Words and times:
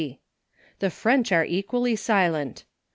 The 0.79 0.89
French 0.89 1.31
are 1.31 1.45
equally 1.45 1.95
silent. 1.95 2.63